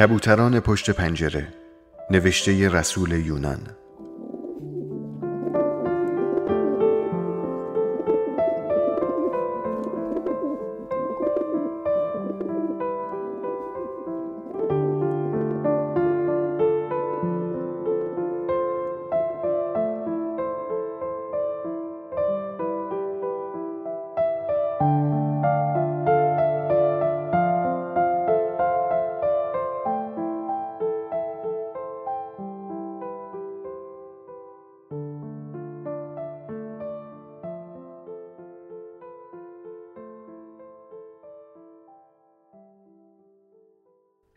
کبوتران 0.00 0.60
پشت 0.60 0.90
پنجره 0.90 1.48
نوشته 2.10 2.68
رسول 2.68 3.12
یونان. 3.12 3.58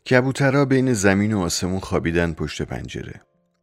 کبوترها 0.10 0.66
بین 0.66 0.94
زمین 0.94 1.34
و 1.34 1.40
آسمون 1.40 1.80
خوابیدن 1.80 2.34
پشت 2.34 2.62
پنجره. 2.62 3.22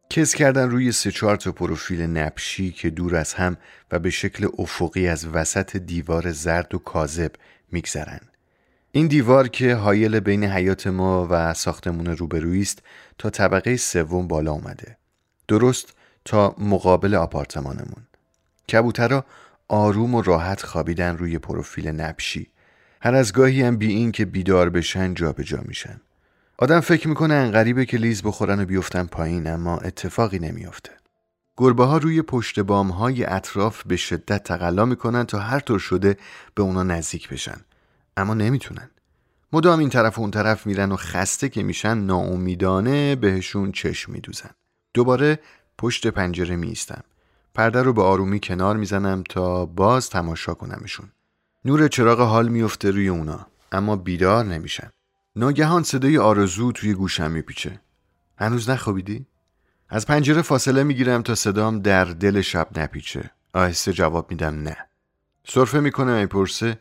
کس 0.09 0.35
کردن 0.35 0.69
روی 0.69 0.91
سه 0.91 1.11
چهار 1.11 1.35
تا 1.35 1.51
پروفیل 1.51 2.01
نپشی 2.01 2.71
که 2.71 2.89
دور 2.89 3.15
از 3.15 3.33
هم 3.33 3.57
و 3.91 3.99
به 3.99 4.09
شکل 4.09 4.47
افقی 4.57 5.07
از 5.07 5.27
وسط 5.27 5.77
دیوار 5.77 6.31
زرد 6.31 6.75
و 6.75 6.77
کاذب 6.77 7.31
میگذرن. 7.71 8.19
این 8.91 9.07
دیوار 9.07 9.47
که 9.47 9.75
حایل 9.75 10.19
بین 10.19 10.43
حیات 10.43 10.87
ما 10.87 11.27
و 11.29 11.53
ساختمون 11.53 12.07
روبرویی 12.07 12.61
است 12.61 12.83
تا 13.17 13.29
طبقه 13.29 13.77
سوم 13.77 14.27
بالا 14.27 14.51
اومده. 14.51 14.97
درست 15.47 15.93
تا 16.25 16.55
مقابل 16.57 17.15
آپارتمانمون. 17.15 18.07
کبوترها 18.71 19.25
آروم 19.67 20.15
و 20.15 20.21
راحت 20.21 20.61
خوابیدن 20.61 21.17
روی 21.17 21.37
پروفیل 21.37 21.87
نپشی 21.87 22.47
هر 23.01 23.15
از 23.15 23.33
گاهی 23.33 23.61
هم 23.61 23.77
بی 23.77 23.87
این 23.87 24.11
که 24.11 24.25
بیدار 24.25 24.69
بشن 24.69 25.13
جابجا 25.13 25.57
جا 25.57 25.63
میشن. 25.67 26.01
آدم 26.61 26.79
فکر 26.79 27.07
می‌کنه 27.07 27.33
انقریبه 27.33 27.85
که 27.85 27.97
لیز 27.97 28.23
بخورن 28.23 28.61
و 28.61 28.65
بیفتن 28.65 29.05
پایین 29.05 29.47
اما 29.47 29.77
اتفاقی 29.77 30.39
نمیافته. 30.39 30.91
گربه 31.57 31.85
ها 31.85 31.97
روی 31.97 32.21
پشت 32.21 32.59
بام 32.59 32.89
های 32.89 33.25
اطراف 33.25 33.83
به 33.83 33.97
شدت 33.97 34.43
تقلا 34.43 34.85
می‌کنن 34.85 35.23
تا 35.23 35.39
هر 35.39 35.59
طور 35.59 35.79
شده 35.79 36.17
به 36.55 36.63
اونا 36.63 36.83
نزدیک 36.83 37.29
بشن 37.29 37.57
اما 38.17 38.33
نمی‌تونن. 38.33 38.89
مدام 39.53 39.79
این 39.79 39.89
طرف 39.89 40.17
و 40.17 40.21
اون 40.21 40.31
طرف 40.31 40.67
میرن 40.67 40.91
و 40.91 40.95
خسته 40.95 41.49
که 41.49 41.63
میشن 41.63 41.97
ناامیدانه 41.97 43.15
بهشون 43.15 43.71
چشم 43.71 44.11
میدوزن. 44.11 44.51
دوباره 44.93 45.39
پشت 45.77 46.07
پنجره 46.07 46.55
میستم. 46.55 47.03
پرده 47.53 47.81
رو 47.81 47.93
به 47.93 48.01
آرومی 48.01 48.39
کنار 48.39 48.77
می‌زنم 48.77 49.23
تا 49.29 49.65
باز 49.65 50.09
تماشا 50.09 50.53
کنمشون. 50.53 51.11
نور 51.65 51.87
چراغ 51.87 52.19
حال 52.19 52.47
میفته 52.47 52.91
روی 52.91 53.07
اونا 53.07 53.47
اما 53.71 53.95
بیدار 53.95 54.45
نمیشن. 54.45 54.89
ناگهان 55.35 55.83
صدای 55.83 56.17
آرزو 56.17 56.71
توی 56.71 56.93
گوشم 56.93 57.31
میپیچه. 57.31 57.79
هنوز 58.37 58.69
نخوابیدی؟ 58.69 59.25
از 59.89 60.05
پنجره 60.05 60.41
فاصله 60.41 60.83
می‌گیرم 60.83 61.21
تا 61.21 61.35
صدام 61.35 61.79
در 61.79 62.05
دل 62.05 62.41
شب 62.41 62.79
نپیچه. 62.79 63.31
آهسته 63.53 63.93
جواب 63.93 64.31
میدم 64.31 64.63
نه. 64.63 64.77
صرفه 65.47 65.79
می‌کنه 65.79 66.21
می‌پرسه 66.21 66.79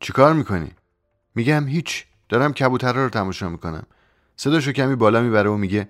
چیکار 0.00 0.32
می‌کنی؟ 0.32 0.72
میگم 1.34 1.68
هیچ. 1.68 2.06
دارم 2.28 2.52
کبوترها 2.52 3.02
رو 3.04 3.08
تماشا 3.08 3.48
می‌کنم. 3.48 3.86
صداشو 4.36 4.72
کمی 4.72 4.96
بالا 4.96 5.20
می‌بره 5.20 5.50
و 5.50 5.56
میگه 5.56 5.88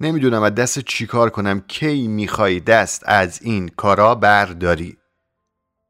نمی‌دونم 0.00 0.42
از 0.42 0.54
دست 0.54 0.78
چیکار 0.78 1.30
کنم. 1.30 1.60
کی 1.60 2.08
می‌خوای 2.08 2.60
دست 2.60 3.02
از 3.06 3.42
این 3.42 3.68
کارا 3.68 4.14
برداری؟ 4.14 4.96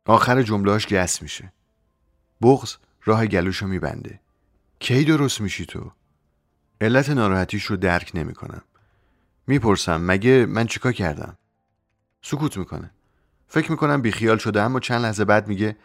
آخر 0.06 0.42
جملهاش 0.42 0.86
گس 0.86 1.22
میشه. 1.22 1.52
بغز 2.42 2.76
راه 3.04 3.26
گلوشو 3.26 3.66
میبنده. 3.66 4.20
کی 4.78 5.04
درست 5.04 5.40
میشی 5.40 5.66
تو؟ 5.66 5.92
علت 6.80 7.10
ناراحتیش 7.10 7.64
رو 7.64 7.76
درک 7.76 8.10
نمی‌کنم. 8.14 8.62
می‌پرسم 9.46 10.06
مگه 10.06 10.46
من 10.46 10.66
چیکار 10.66 10.92
کردم؟ 10.92 11.38
سکوت 12.22 12.56
می‌کنه. 12.56 12.90
فکر 13.48 13.70
می‌کنم 13.70 14.02
بیخیال 14.02 14.38
شده 14.38 14.62
اما 14.62 14.80
چند 14.80 15.02
لحظه 15.02 15.24
بعد 15.24 15.48
میگه 15.48 15.76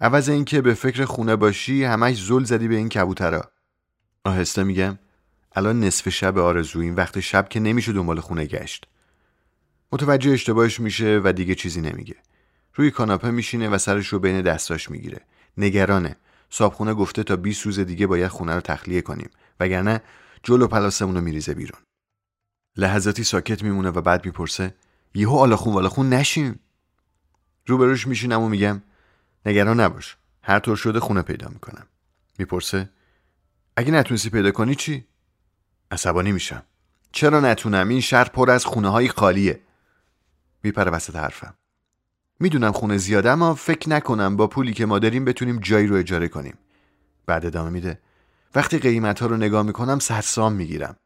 عوض 0.00 0.28
اینکه 0.28 0.60
به 0.60 0.74
فکر 0.74 1.04
خونه 1.04 1.36
باشی 1.36 1.84
همش 1.84 2.24
زل 2.24 2.44
زدی 2.44 2.68
به 2.68 2.76
این 2.76 2.88
کبوترا. 2.88 3.50
آهسته 4.24 4.62
میگم 4.62 4.98
الان 5.52 5.80
نصف 5.80 6.08
شب 6.08 6.38
آرزویم 6.38 6.96
وقت 6.96 7.20
شب 7.20 7.48
که 7.48 7.60
نمیشه 7.60 7.92
دنبال 7.92 8.20
خونه 8.20 8.44
گشت. 8.46 8.86
متوجه 9.92 10.30
اشتباهش 10.30 10.80
میشه 10.80 11.20
و 11.24 11.32
دیگه 11.32 11.54
چیزی 11.54 11.80
نمیگه. 11.80 12.16
روی 12.74 12.90
کاناپه 12.90 13.30
میشینه 13.30 13.68
و 13.68 13.78
سرش 13.78 14.06
رو 14.06 14.18
بین 14.18 14.40
دستاش 14.40 14.90
می‌گیره. 14.90 15.20
نگرانه. 15.56 16.16
صابخونه 16.50 16.94
گفته 16.94 17.22
تا 17.22 17.36
20 17.36 17.66
روز 17.66 17.78
دیگه 17.78 18.06
باید 18.06 18.28
خونه 18.28 18.54
رو 18.54 18.60
تخلیه 18.60 19.02
کنیم 19.02 19.30
وگرنه 19.60 20.02
جلو 20.42 20.66
پلاسمون 20.66 21.14
رو 21.14 21.20
میریزه 21.20 21.54
بیرون. 21.54 21.80
لحظاتی 22.76 23.24
ساکت 23.24 23.62
میمونه 23.62 23.90
و 23.90 24.00
بعد 24.00 24.26
می‌پرسه 24.26 24.74
یهو 25.14 25.36
آلاخون 25.36 25.74
والاخون 25.74 26.08
نشیم 26.08 26.60
روبروش 27.66 28.06
میشینم 28.06 28.42
و 28.42 28.48
میگم 28.48 28.82
نگران 29.46 29.80
نباش 29.80 30.16
هر 30.42 30.58
طور 30.58 30.76
شده 30.76 31.00
خونه 31.00 31.22
پیدا 31.22 31.48
می‌کنم. 31.48 31.86
می‌پرسه 32.38 32.90
اگه 33.76 33.90
نتونستی 33.90 34.30
پیدا 34.30 34.50
کنی 34.50 34.74
چی؟ 34.74 35.04
عصبانی 35.90 36.32
میشم. 36.32 36.62
چرا 37.12 37.40
نتونم؟ 37.40 37.88
این 37.88 38.00
شهر 38.00 38.28
پر 38.28 38.50
از 38.50 38.64
خونه 38.64 38.88
های 38.88 39.08
خالیه. 39.08 39.60
میپره 40.62 40.90
وسط 40.90 41.16
حرفم. 41.16 41.54
می‌دونم 42.40 42.72
خونه 42.72 42.96
زیاده 42.96 43.30
اما 43.30 43.54
فکر 43.54 43.88
نکنم 43.88 44.36
با 44.36 44.46
پولی 44.46 44.72
که 44.72 44.86
ما 44.86 44.98
داریم 44.98 45.24
بتونیم 45.24 45.58
جایی 45.58 45.86
رو 45.86 45.96
اجاره 45.96 46.28
کنیم. 46.28 46.58
بعد 47.26 47.46
ادامه 47.46 47.70
میده. 47.70 47.98
وقتی 48.54 48.78
قیمت 48.78 49.20
ها 49.20 49.26
رو 49.26 49.36
نگاه 49.36 49.62
می‌کنم 49.62 49.98
سرسام 49.98 50.52
می‌گیرم. 50.52 50.96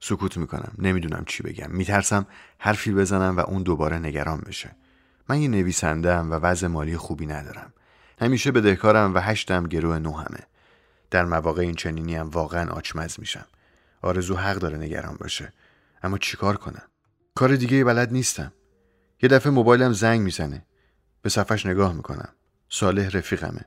سکوت 0.00 0.36
می‌کنم. 0.36 0.72
نمی‌دونم 0.78 1.24
چی 1.26 1.42
بگم. 1.42 1.70
میترسم 1.70 2.26
حرفی 2.58 2.92
بزنم 2.92 3.36
و 3.36 3.40
اون 3.40 3.62
دوباره 3.62 3.98
نگران 3.98 4.40
بشه. 4.46 4.76
من 5.28 5.40
یه 5.40 5.48
نویسندم 5.48 6.30
و 6.30 6.34
وضع 6.34 6.66
مالی 6.66 6.96
خوبی 6.96 7.26
ندارم. 7.26 7.72
همیشه 8.20 8.52
بدهکارم 8.52 9.14
و 9.14 9.18
هشتم 9.18 9.66
گروه 9.66 9.96
همه 9.96 10.40
در 11.10 11.24
مواقع 11.24 11.62
این 11.62 11.74
چنینی 11.74 12.14
هم 12.14 12.28
واقعا 12.28 12.70
آچمز 12.70 13.20
میشم. 13.20 13.46
آرزو 14.02 14.36
حق 14.36 14.56
داره 14.56 14.78
نگران 14.78 15.16
باشه. 15.20 15.52
اما 16.02 16.18
چیکار 16.18 16.56
کنم؟ 16.56 16.82
کار 17.34 17.56
دیگه 17.56 17.84
بلد 17.84 18.12
نیستم. 18.12 18.52
یه 19.22 19.28
دفعه 19.28 19.52
موبایلم 19.52 19.92
زنگ 19.92 20.20
می‌زنه. 20.20 20.66
به 21.22 21.28
صفحش 21.30 21.66
نگاه 21.66 21.92
می‌کنم. 21.92 22.28
صالح 22.68 23.08
رفیقمه. 23.08 23.64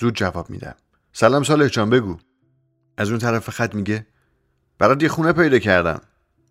زود 0.00 0.14
جواب 0.14 0.50
میدم. 0.50 0.74
سلام 1.12 1.42
صالح 1.42 1.68
جان 1.68 1.90
بگو. 1.90 2.18
از 2.96 3.10
اون 3.10 3.18
طرف 3.18 3.50
خط 3.50 3.74
میگه 3.74 4.06
برات 4.78 5.02
یه 5.02 5.08
خونه 5.08 5.32
پیدا 5.32 5.58
کردم. 5.58 6.00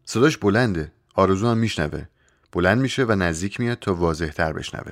صداش 0.06 0.38
بلنده. 0.38 0.92
آرزو 1.16 1.48
هم 1.48 1.58
میشنوه. 1.58 2.06
بلند 2.52 2.82
میشه 2.82 3.04
و 3.04 3.16
نزدیک 3.16 3.60
میاد 3.60 3.80
تا 3.80 3.94
واضح 3.96 4.28
تر 4.28 4.54
بشنوه. 4.54 4.92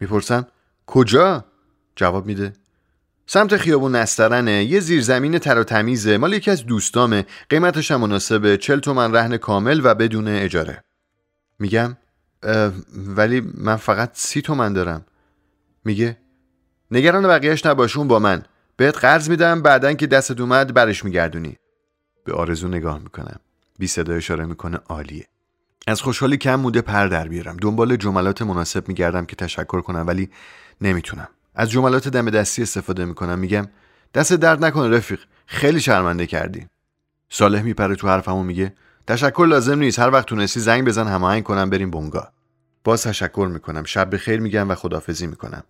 می‌پرسم 0.00 0.46
کجا؟ 0.86 1.44
جواب 1.96 2.26
میده 2.26 2.52
سمت 3.26 3.56
خیابون 3.56 3.96
نسترنه. 3.96 4.64
یه 4.64 4.80
زیرزمین 4.80 5.38
تر 5.38 5.58
و 5.58 5.64
تمیزه. 5.64 6.18
مال 6.18 6.32
یکی 6.32 6.50
از 6.50 6.66
دوستامه. 6.66 7.26
قیمتش 7.48 7.90
هم 7.90 8.00
مناسبه. 8.00 8.56
چل 8.56 8.80
تومن 8.80 9.12
رهن 9.12 9.36
کامل 9.36 9.80
و 9.84 9.94
بدون 9.94 10.28
اجاره. 10.28 10.84
میگم 11.58 11.96
ولی 13.16 13.52
من 13.54 13.76
فقط 13.76 14.10
سی 14.14 14.42
تومن 14.42 14.72
دارم. 14.72 15.04
میگه 15.84 16.16
نگران 16.90 17.28
بقیهش 17.28 17.66
نباش 17.66 17.96
اون 17.96 18.08
با 18.08 18.18
من. 18.18 18.42
بهت 18.76 18.98
قرض 18.98 19.30
میدم 19.30 19.62
بعدا 19.62 19.92
که 19.92 20.06
دستت 20.06 20.40
اومد 20.40 20.74
برش 20.74 21.04
میگردونی. 21.04 21.56
به 22.24 22.32
آرزو 22.32 22.68
نگاه 22.68 22.98
می‌کنم. 22.98 23.40
بی 23.78 23.86
صدا 23.86 24.14
اشاره 24.14 24.44
می‌کنه 24.44 24.76
عالیه. 24.88 25.26
از 25.86 26.02
خوشحالی 26.02 26.36
کم 26.36 26.54
موده 26.54 26.80
پر 26.80 27.06
در 27.06 27.28
بیارم. 27.28 27.56
دنبال 27.56 27.96
جملات 27.96 28.42
مناسب 28.42 28.88
میگردم 28.88 29.24
که 29.26 29.36
تشکر 29.36 29.80
کنم 29.80 30.06
ولی 30.06 30.30
نمی‌تونم. 30.80 31.28
از 31.54 31.70
جملات 31.70 32.08
دم 32.08 32.30
دستی 32.30 32.62
استفاده 32.62 33.04
می‌کنم. 33.04 33.38
میگم 33.38 33.68
دست 34.14 34.32
درد 34.32 34.64
نکنه 34.64 34.96
رفیق. 34.96 35.20
خیلی 35.46 35.80
شرمنده 35.80 36.26
کردی. 36.26 36.66
صالح 37.30 37.62
میپره 37.62 37.96
تو 37.96 38.08
حرفمو 38.08 38.42
میگه 38.42 38.74
تشکر 39.06 39.46
لازم 39.48 39.78
نیست. 39.78 39.98
هر 39.98 40.10
وقت 40.10 40.26
تونستی 40.26 40.60
زنگ 40.60 40.84
بزن 40.84 41.06
هماهنگ 41.06 41.42
کنم 41.42 41.70
بریم 41.70 41.90
بونگا 41.90 42.28
باز 42.84 43.02
تشکر 43.02 43.48
می‌کنم. 43.52 43.84
شب 43.84 44.10
به 44.10 44.18
خیر 44.18 44.40
میگم 44.40 44.70
و 44.70 44.74
خدافزی 44.74 45.26
می‌کنم. 45.26 45.62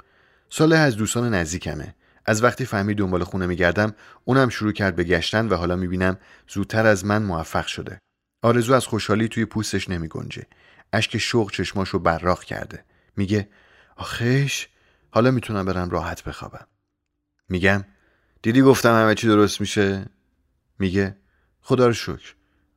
صالح 0.50 0.78
از 0.78 0.96
دوستان 0.96 1.34
نزدیکمه. 1.34 1.94
از 2.26 2.44
وقتی 2.44 2.64
فهمید 2.64 2.98
دنبال 2.98 3.24
خونه 3.24 3.46
میگردم 3.46 3.94
اونم 4.24 4.48
شروع 4.48 4.72
کرد 4.72 4.96
به 4.96 5.04
گشتن 5.04 5.48
و 5.48 5.54
حالا 5.54 5.76
می‌بینم 5.76 6.18
زودتر 6.48 6.86
از 6.86 7.04
من 7.04 7.22
موفق 7.22 7.66
شده. 7.66 7.98
آرزو 8.42 8.74
از 8.74 8.86
خوشحالی 8.86 9.28
توی 9.28 9.44
پوستش 9.44 9.88
نمیگنجه. 9.88 10.46
اشک 10.92 11.18
شوق 11.18 11.50
چشماشو 11.50 11.98
براق 11.98 12.44
کرده. 12.44 12.84
میگه 13.16 13.48
آخش 13.96 14.66
حالا 15.10 15.30
می‌تونم 15.30 15.64
برم 15.64 15.90
راحت 15.90 16.24
بخوابم. 16.24 16.66
میگم 17.48 17.84
دیدی 18.42 18.62
گفتم 18.62 19.02
همه 19.02 19.14
چی 19.14 19.26
درست 19.26 19.60
میشه؟ 19.60 20.06
میگه 20.78 21.16
خدا 21.60 21.86
رو 21.86 21.92
شکر. 21.92 22.34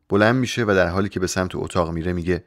بلند 0.09 0.35
میشه 0.35 0.63
و 0.63 0.73
در 0.75 0.87
حالی 0.87 1.09
که 1.09 1.19
به 1.19 1.27
سمت 1.27 1.55
اتاق 1.55 1.91
میره 1.91 2.13
میگه 2.13 2.43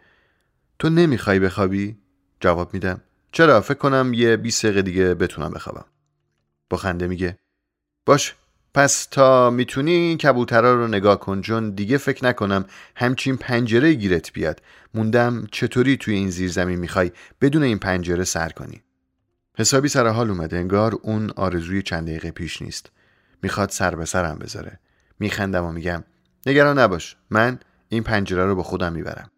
تو 0.81 0.91
نمی‌خوای 0.91 1.38
بخوابی؟ 1.38 1.97
جواب 2.41 2.75
میدم. 2.75 3.00
چرا؟ 3.32 3.61
فکر 3.61 3.79
کنم 3.79 4.12
یه 4.15 4.37
20 4.37 4.67
دقیقه 4.67 4.82
دیگه 4.82 5.15
بتونم 5.15 5.50
بخوابم. 5.50 5.85
با 6.71 6.77
خنده 6.77 7.06
میگه. 7.06 7.38
باش 8.06 8.35
پس 8.75 9.06
تا 9.11 9.50
می‌تونی 9.50 9.91
این 9.91 10.19
کبوترا 10.19 10.75
رو 10.75 10.88
نگاه 10.88 11.21
کن 11.21 11.41
چون 11.41 11.71
دیگه 11.71 11.99
فکر 11.99 12.25
نکنم 12.25 12.65
همچین 12.97 13.37
پنجره 13.37 13.93
گیرت 13.93 14.32
بیاد. 14.32 14.62
موندم 14.94 15.47
چطوری 15.53 15.97
توی 15.97 16.15
این 16.15 16.31
زیر 16.31 16.50
زمین 16.50 16.79
می‌خوای 16.79 17.11
بدون 17.41 17.62
این 17.62 17.79
پنجره 17.79 18.25
سر 18.25 18.49
کنی. 18.49 18.82
حسابی 19.59 19.88
سر 19.88 20.06
حال 20.06 20.31
اومده. 20.31 20.56
انگار 20.56 20.99
اون 21.03 21.31
آرزوی 21.31 21.82
چند 21.82 22.06
دقیقه 22.06 22.31
پیش 22.31 22.62
نیست. 22.62 22.91
می‌خواد 23.43 23.71
سر 23.71 23.94
به 23.94 24.05
سرم 24.05 24.38
بذاره. 24.38 24.81
میخندم 25.19 25.65
و 25.65 25.73
میگم 25.73 26.05
نگران 26.47 26.79
نباش. 26.79 27.17
من 27.31 27.59
این 27.88 28.03
پنجره 28.03 28.44
رو 28.47 28.55
با 28.55 28.62
خودم 28.62 28.93
می‌برم. 28.93 29.31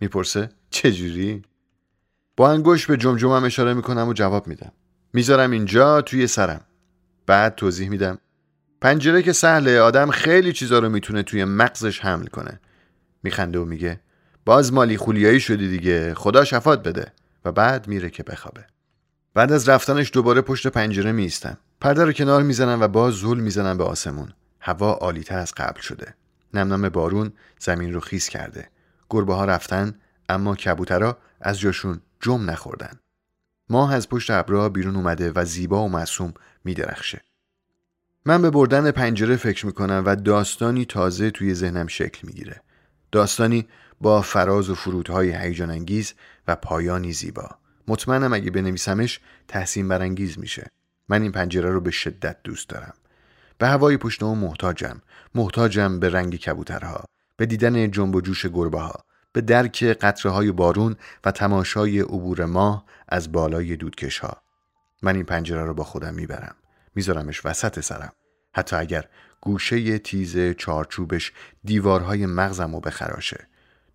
می‌پرسه 0.00 0.48
چجوری؟ 0.70 1.42
با 2.36 2.50
انگوش 2.50 2.86
به 2.86 2.96
جمجمم 2.96 3.44
اشاره 3.44 3.74
می‌کنم 3.74 4.08
و 4.08 4.12
جواب 4.12 4.46
میدم. 4.46 4.72
می‌ذارم 5.12 5.50
اینجا 5.50 6.02
توی 6.02 6.26
سرم. 6.26 6.60
بعد 7.26 7.54
توضیح 7.54 7.88
میدم. 7.88 8.18
پنجره 8.80 9.22
که 9.22 9.32
سهله 9.32 9.80
آدم 9.80 10.10
خیلی 10.10 10.52
چیزا 10.52 10.78
رو 10.78 10.88
می‌تونه 10.88 11.22
توی 11.22 11.44
مغزش 11.44 12.00
حمل 12.00 12.26
کنه. 12.26 12.60
میخنده 13.22 13.58
و 13.58 13.64
میگه 13.64 14.00
باز 14.44 14.72
مالی 14.72 14.96
خولیایی 14.96 15.40
شدی 15.40 15.68
دیگه 15.68 16.14
خدا 16.14 16.44
شفات 16.44 16.82
بده. 16.82 17.12
و 17.44 17.52
بعد 17.52 17.88
میره 17.88 18.10
که 18.10 18.22
بخوابه. 18.22 18.64
بعد 19.34 19.52
از 19.52 19.68
رفتنش 19.68 20.10
دوباره 20.12 20.40
پشت 20.40 20.66
پنجره 20.66 21.12
میستم 21.12 21.58
پرده 21.80 22.04
رو 22.04 22.12
کنار 22.12 22.42
می‌زنم 22.42 22.80
و 22.80 22.88
باز 22.88 23.14
زول 23.14 23.40
می‌زنم 23.40 23.78
به 23.78 23.84
آسمون. 23.84 24.32
هوا 24.60 24.92
عالیتر 24.92 25.38
از 25.38 25.52
قبل 25.56 25.80
شده. 25.80 26.14
نمنم 26.54 26.88
بارون 26.88 27.32
زمین 27.58 27.94
رو 27.94 28.00
خیس 28.00 28.28
کرده. 28.28 28.68
گربه 29.10 29.34
ها 29.34 29.44
رفتن. 29.44 29.94
اما 30.30 30.56
کبوترها 30.56 31.18
از 31.40 31.60
جاشون 31.60 32.00
جم 32.20 32.50
نخوردن. 32.50 33.00
ماه 33.68 33.94
از 33.94 34.08
پشت 34.08 34.30
ابرها 34.30 34.68
بیرون 34.68 34.96
اومده 34.96 35.32
و 35.34 35.44
زیبا 35.44 35.84
و 35.84 35.88
معصوم 35.88 36.34
میدرخشه. 36.64 37.20
من 38.24 38.42
به 38.42 38.50
بردن 38.50 38.90
پنجره 38.90 39.36
فکر 39.36 39.66
می‌کنم 39.66 40.02
و 40.06 40.16
داستانی 40.16 40.84
تازه 40.84 41.30
توی 41.30 41.54
ذهنم 41.54 41.86
شکل 41.86 42.26
می‌گیره. 42.26 42.62
داستانی 43.12 43.68
با 44.00 44.22
فراز 44.22 44.70
و 44.70 44.74
فرودهای 44.74 45.36
هیجان 45.36 45.70
انگیز 45.70 46.14
و 46.48 46.56
پایانی 46.56 47.12
زیبا. 47.12 47.48
مطمئنم 47.88 48.32
اگه 48.32 48.50
بنویسمش 48.50 49.20
تحسین 49.48 49.88
برانگیز 49.88 50.38
میشه. 50.38 50.70
من 51.08 51.22
این 51.22 51.32
پنجره 51.32 51.70
رو 51.70 51.80
به 51.80 51.90
شدت 51.90 52.36
دوست 52.44 52.68
دارم. 52.68 52.94
به 53.58 53.66
هوای 53.66 53.96
پشت 53.96 54.22
اون 54.22 54.38
محتاجم. 54.38 55.00
محتاجم 55.34 56.00
به 56.00 56.08
رنگ 56.08 56.36
کبوترها. 56.36 57.04
به 57.36 57.46
دیدن 57.46 57.90
جنب 57.90 58.14
و 58.14 58.20
جوش 58.20 58.46
گربه 58.46 58.80
ها 58.80 59.04
به 59.32 59.40
درک 59.40 59.84
قطره 59.84 60.32
های 60.32 60.52
بارون 60.52 60.96
و 61.24 61.30
تماشای 61.30 62.00
عبور 62.00 62.44
ماه 62.44 62.84
از 63.08 63.32
بالای 63.32 63.76
دودکش 63.76 64.18
ها 64.18 64.42
من 65.02 65.16
این 65.16 65.24
پنجره 65.24 65.64
رو 65.64 65.74
با 65.74 65.84
خودم 65.84 66.14
می‌برم. 66.14 66.54
میذارمش 66.94 67.46
وسط 67.46 67.80
سرم. 67.80 68.12
حتی 68.54 68.76
اگر 68.76 69.04
گوشه 69.40 69.98
تیز 69.98 70.38
چارچوبش 70.58 71.32
دیوارهای 71.64 72.26
مغزم 72.26 72.74
رو 72.74 72.80
بخراشه. 72.80 73.46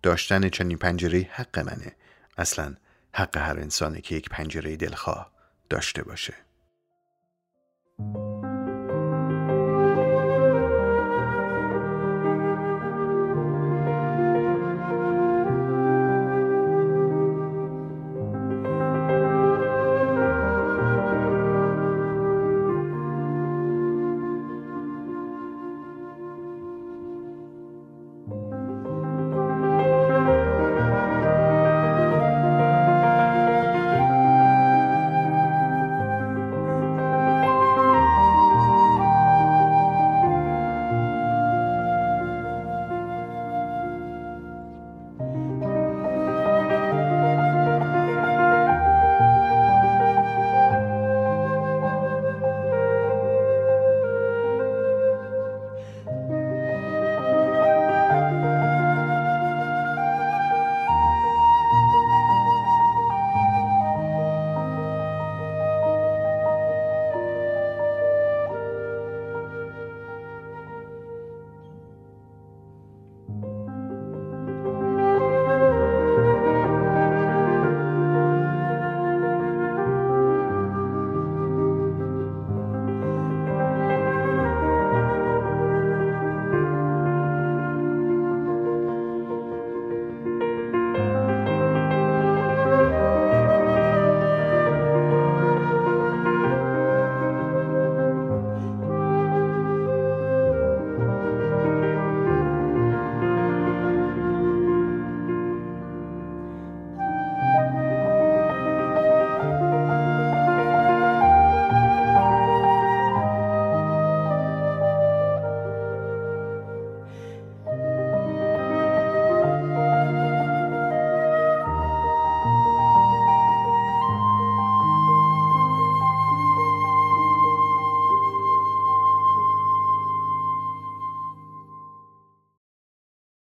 داشتن 0.02 0.48
چنین 0.48 0.78
پنجره 0.78 1.28
حق 1.32 1.58
منه. 1.58 1.96
اصلا 2.38 2.74
حق 3.14 3.36
هر 3.36 3.58
انسانه 3.60 4.00
که 4.00 4.14
یک 4.14 4.28
پنجره 4.28 4.76
دلخواه 4.76 5.32
داشته 5.70 6.02
باشه. 6.02 6.34